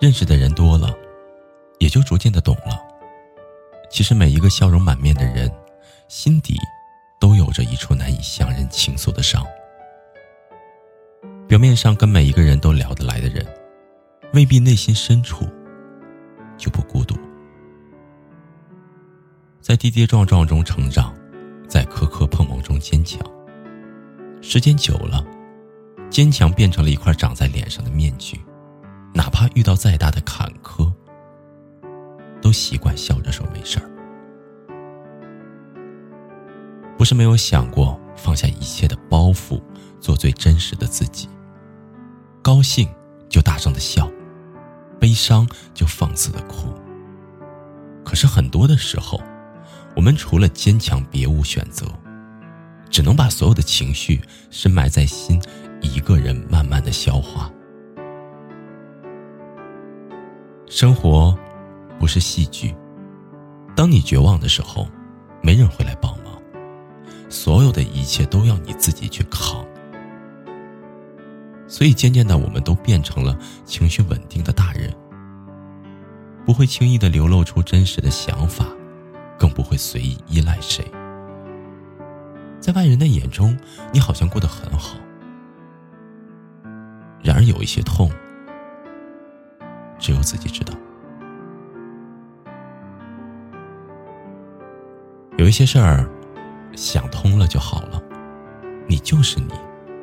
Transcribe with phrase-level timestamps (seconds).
[0.00, 0.94] 认识的人多了，
[1.78, 2.80] 也就逐渐的懂了。
[3.90, 5.52] 其实每一个笑容满面的人，
[6.06, 6.56] 心底
[7.18, 9.44] 都有着一处难以向人倾诉的伤。
[11.48, 13.44] 表面上跟每一个人都聊得来的人，
[14.34, 15.48] 未必内心深处
[16.56, 17.16] 就不孤独。
[19.60, 21.12] 在跌跌撞撞中成长，
[21.66, 23.20] 在磕磕碰碰中坚强。
[24.40, 25.26] 时间久了，
[26.08, 28.40] 坚强变成了一块长在脸上的面具。
[29.18, 30.92] 哪怕遇到再大的坎坷，
[32.40, 33.90] 都习惯笑着说没事儿。
[36.96, 39.60] 不是没有想过放下一切的包袱，
[39.98, 41.28] 做最真实的自己。
[42.40, 42.88] 高兴
[43.28, 44.08] 就大声的笑，
[45.00, 45.44] 悲伤
[45.74, 46.72] 就放肆的哭。
[48.04, 49.20] 可是很多的时候，
[49.96, 51.86] 我们除了坚强别无选择，
[52.88, 55.42] 只能把所有的情绪深埋在心，
[55.80, 57.50] 一个人慢慢的消化。
[60.68, 61.36] 生活
[61.98, 62.74] 不是戏剧，
[63.74, 64.86] 当你绝望的时候，
[65.42, 66.34] 没人会来帮忙，
[67.30, 69.64] 所有的一切都要你自己去扛。
[71.66, 74.94] 所以渐渐的，我们都变成了情绪稳定的大人，
[76.44, 78.66] 不会轻易的流露出真实的想法，
[79.38, 80.84] 更不会随意依赖谁。
[82.60, 83.58] 在外人的眼中，
[83.90, 84.98] 你好像过得很好，
[87.22, 88.10] 然而有一些痛。
[90.08, 90.72] 只有自己知道。
[95.36, 96.08] 有一些事儿，
[96.74, 98.02] 想通了就好了。
[98.86, 99.52] 你就是你，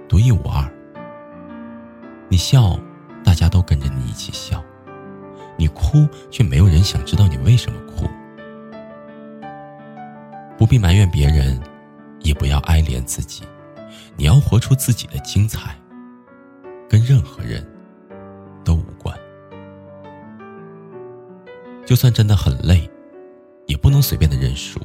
[0.08, 0.64] 独一无二。
[2.30, 2.80] 你笑，
[3.24, 4.60] 大家都跟着你一起笑；
[5.58, 8.08] 你哭，却没有人想知道你为什么哭。
[10.56, 11.60] 不必埋怨别人，
[12.20, 13.44] 也不要哀怜自己。
[14.16, 15.76] 你要活出自己的精彩，
[16.88, 17.68] 跟任何人
[18.64, 19.18] 都无关。
[21.86, 22.90] 就算真的很累，
[23.68, 24.80] 也不能随便的认输。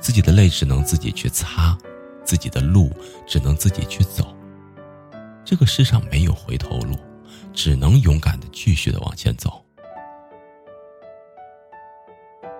[0.00, 1.76] 自己的泪只能自己去擦，
[2.24, 2.90] 自己的路
[3.26, 4.34] 只能自己去走。
[5.44, 6.96] 这个世上没有回头路，
[7.52, 9.62] 只能勇敢的继续的往前走。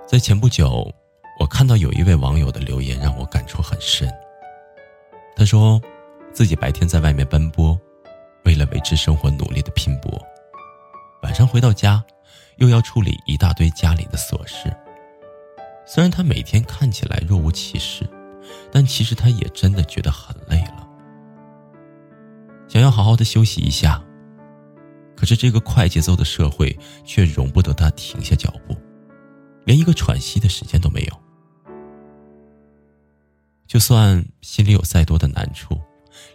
[0.06, 0.92] 在前不久，
[1.40, 4.08] 我看到有一位网友的留言让我感触很深。
[5.34, 5.80] 他说，
[6.32, 7.80] 自己白天在外面奔波，
[8.44, 10.22] 为了维持生活努力的拼搏，
[11.22, 12.04] 晚上回到家。
[12.56, 14.74] 又要处理一大堆家里的琐事。
[15.84, 18.08] 虽然他每天看起来若无其事，
[18.70, 20.88] 但其实他也真的觉得很累了，
[22.68, 24.02] 想要好好的休息一下。
[25.16, 28.76] 可是这个快节奏的社会却容不得他停下脚步，
[29.64, 31.22] 连一个喘息的时间都没有。
[33.66, 35.80] 就算心里有再多的难处，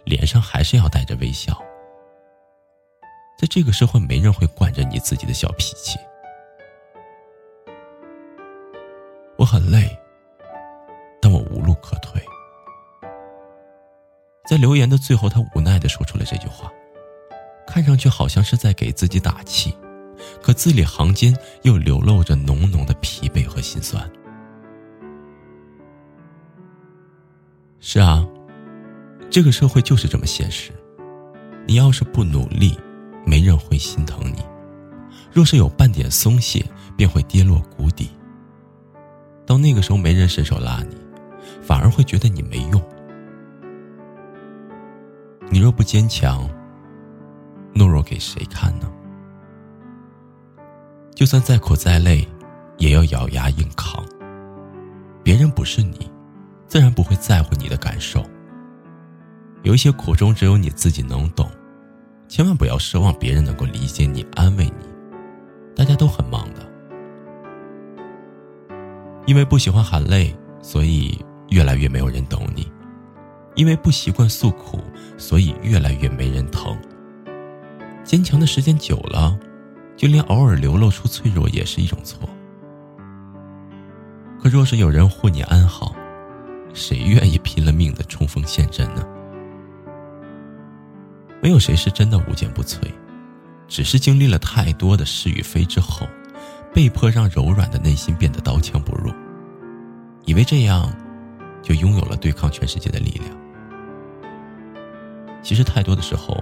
[0.04, 1.56] 脸上还是要带着微笑。
[3.38, 5.98] 在这个社会，没人会惯着你自己的小脾气。
[9.48, 9.98] 很累，
[11.22, 12.22] 但我无路可退。
[14.46, 16.70] 在留言的最后，他无奈的说出了这句话，
[17.66, 19.74] 看上去好像是在给自己打气，
[20.42, 24.10] 可字里行间又流露着浓浓的疲惫和心酸。
[27.80, 28.28] 是啊，
[29.30, 30.72] 这个社会就是这么现实，
[31.66, 32.78] 你要是不努力。
[33.26, 34.42] 没人会心疼你，
[35.32, 36.64] 若是有半点松懈，
[36.96, 38.10] 便会跌落谷底。
[39.48, 40.96] 到那个时候，没人伸手拉你，
[41.62, 42.82] 反而会觉得你没用。
[45.48, 46.46] 你若不坚强，
[47.74, 48.92] 懦弱给谁看呢？
[51.14, 52.28] 就算再苦再累，
[52.76, 54.04] 也要咬牙硬扛。
[55.22, 56.10] 别人不是你，
[56.66, 58.22] 自然不会在乎你的感受。
[59.62, 61.50] 有一些苦衷，只有你自己能懂。
[62.28, 64.86] 千万不要奢望别人能够理解你、安慰你，
[65.74, 66.67] 大家都很忙的。
[69.28, 72.62] 因为不喜欢喊累，所以越来越没有人懂你；
[73.56, 74.80] 因为不习惯诉苦，
[75.18, 76.74] 所以越来越没人疼。
[78.02, 79.38] 坚强的时间久了，
[79.98, 82.26] 就连偶尔流露出脆弱也是一种错。
[84.42, 85.94] 可若是有人护你安好，
[86.72, 89.06] 谁愿意拼了命的冲锋陷阵呢？
[91.42, 92.78] 没有谁是真的无坚不摧，
[93.68, 96.06] 只是经历了太多的是与非之后，
[96.72, 98.97] 被迫让柔软的内心变得刀枪不入，
[100.38, 100.88] 以为这样
[101.64, 103.36] 就拥有了对抗全世界的力量。
[105.42, 106.40] 其实太多的时候，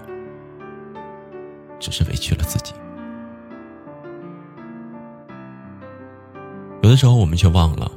[1.80, 2.74] 只是委屈了自己。
[6.82, 7.90] 有的时候，我们却忘了，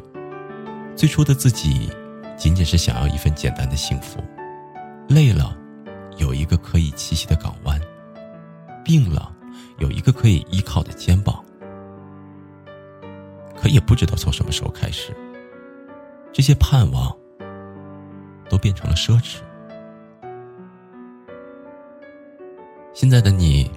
[0.96, 1.90] 最初的自己
[2.38, 4.24] 仅仅是想要一份简单的幸福，
[5.10, 5.54] 累了
[6.16, 7.78] 有一个可以栖息的港湾，
[8.86, 9.36] 病了
[9.80, 11.44] 有一个可以依靠的肩膀。
[13.62, 15.14] 可也不知道从什么时候开始，
[16.32, 17.16] 这些盼望
[18.50, 19.38] 都变成了奢侈。
[22.94, 23.70] 现在的你，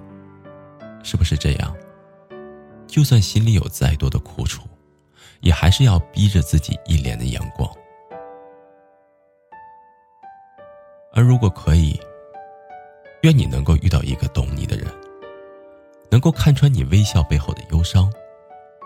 [1.03, 1.75] 是不是这样？
[2.87, 4.63] 就算心里有再多的苦楚。
[5.41, 7.69] 也还是要逼着自己一脸的阳光，
[11.13, 11.99] 而如果可以，
[13.23, 14.87] 愿你能够遇到一个懂你的人，
[16.09, 18.09] 能够看穿你微笑背后的忧伤，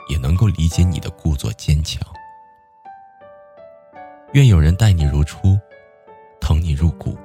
[0.09, 2.01] 也能够理解你的故作坚强。
[4.37, 5.59] 愿有人待你如初，
[6.39, 7.17] 疼你入骨，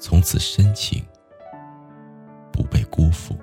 [0.00, 1.00] 从此深情
[2.52, 3.38] 不被辜负。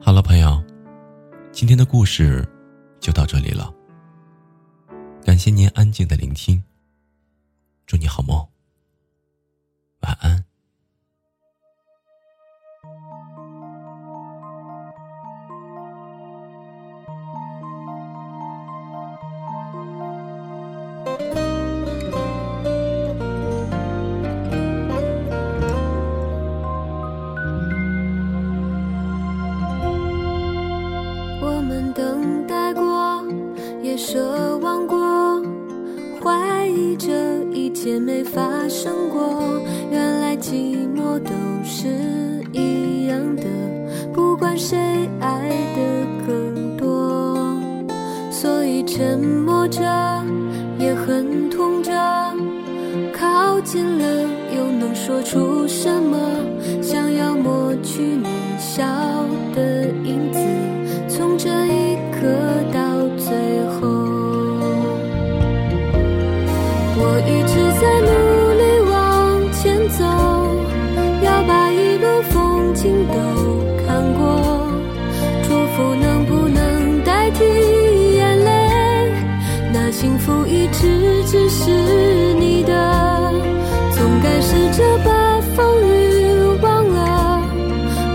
[0.00, 0.60] 好了，朋友，
[1.52, 2.44] 今天的故事
[2.98, 3.72] 就到这里了。
[5.24, 6.60] 感谢您安静的聆听，
[7.86, 8.36] 祝你好梦，
[10.00, 10.47] 晚安。
[44.58, 44.76] 谁
[45.20, 45.80] 爱的
[46.26, 47.56] 更多。
[48.30, 49.80] 所以沉默着
[50.78, 51.92] 也很痛着，
[53.12, 54.22] 靠近了
[54.56, 56.18] 又能说出什么？
[56.82, 58.26] 想要抹去你
[58.58, 58.84] 笑
[59.54, 60.38] 的影子，
[80.72, 81.70] 只只是
[82.34, 82.72] 你的。
[83.92, 85.88] 总该试着把风雨
[86.62, 87.42] 忘了，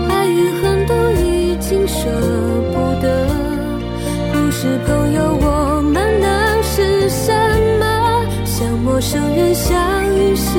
[0.08, 2.08] 爱与恨都已经舍
[2.72, 3.26] 不得。
[4.32, 7.32] 不是朋友，我们能是什
[7.78, 7.84] 么？
[8.44, 9.74] 像陌生人相
[10.16, 10.58] 遇时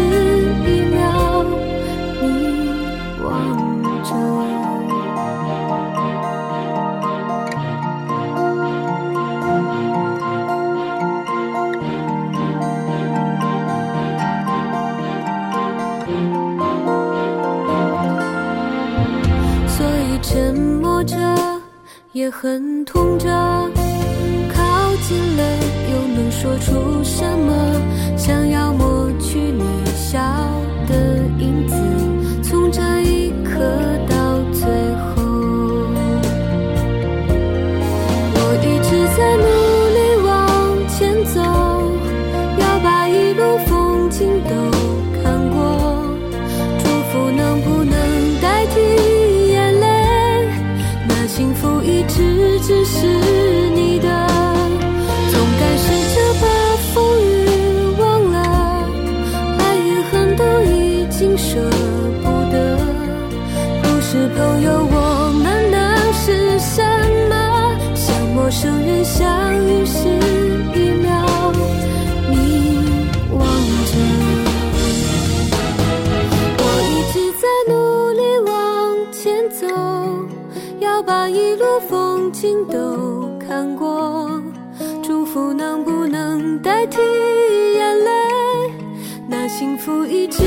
[25.16, 25.44] 靠近了，
[25.92, 27.50] 又能说出什么？
[28.18, 29.64] 想要抹去你
[29.96, 30.20] 笑
[30.88, 30.94] 的
[31.40, 31.76] 影子，
[32.44, 33.60] 从这一刻
[34.10, 34.16] 到
[34.52, 35.24] 最后，
[38.36, 39.46] 我一直在努
[39.96, 40.30] 力往
[40.90, 41.40] 前走，
[42.60, 44.54] 要把一路风景都
[45.24, 45.58] 看过。
[46.80, 47.96] 祝福能不能
[48.42, 48.74] 代替
[49.52, 49.86] 眼泪？
[51.08, 53.25] 那幸福一直只是。
[69.06, 70.10] 相遇时
[70.74, 71.54] 一秒，
[72.28, 72.34] 你
[73.32, 73.40] 望
[73.86, 73.92] 着。
[76.58, 77.74] 我一直在努
[78.14, 78.52] 力往
[79.12, 79.68] 前走，
[80.80, 84.42] 要把一路风景都看过。
[85.04, 86.98] 祝福能不能代替
[87.76, 88.12] 眼泪？
[89.28, 90.40] 那幸福一直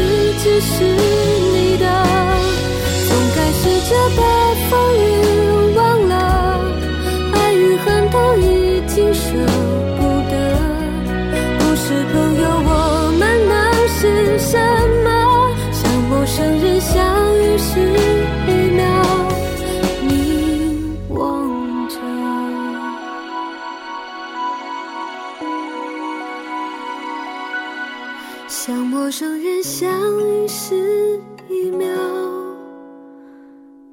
[0.42, 0.84] 只是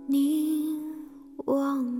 [0.07, 0.83] 凝
[1.45, 1.94] 望